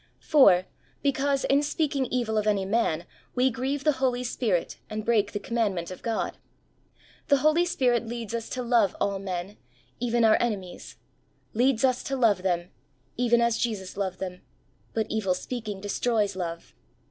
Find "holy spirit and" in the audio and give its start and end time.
4.01-5.05